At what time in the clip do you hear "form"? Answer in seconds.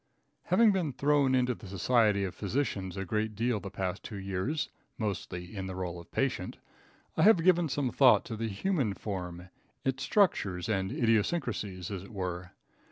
8.95-9.49